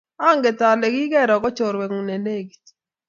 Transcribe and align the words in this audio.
Anget 0.29 0.57
kole 0.61 0.87
kigeroo 0.95 1.41
ku 1.43 1.49
chrowengung 1.57 2.05
nelegit 2.07 2.63